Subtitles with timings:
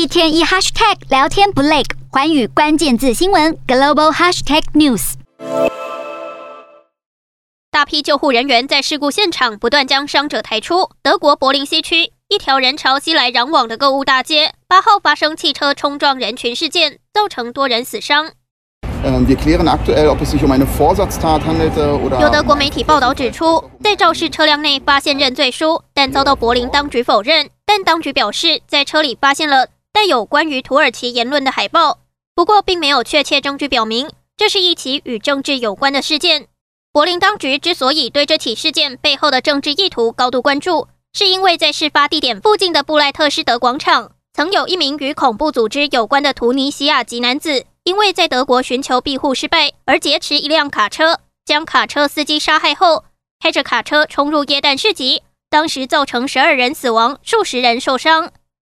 [0.00, 5.12] 一天一 hashtag 聊天不累，环宇关键字新闻 global hashtag news。
[7.70, 10.88] 大批救护人员在事故现场不断将伤者抬出。
[11.02, 18.30] 德国柏林西区一条人潮熙来攘往的购物大街，八号发生汽车冲撞人群事件，造成多人死伤。
[19.04, 19.10] 有
[22.30, 27.50] 德国媒体报道指出，在肇事车辆内发现认罪书，但遭到柏林当局否认。
[27.66, 29.66] 但当局表示，在车里发现了
[30.06, 32.00] 有关于土耳其言论的海报，
[32.34, 36.46] 不过并没有确切证据表明这是一起与政治有关的事件。
[36.92, 53.04] 柏林当局之所以对这起事件背后的政治意图高度关注，是因为在事发地点附近的布赖特施德广场，曾有一名与恐怖组织有关的突尼西亚籍男子，因为在德国寻求庇护失败而劫持一辆卡车，将卡车司机杀害后，
[53.38, 55.22] 开着卡车冲入耶诞市集。
[55.48, 58.30] 当时造成十二人死亡，数十人受伤。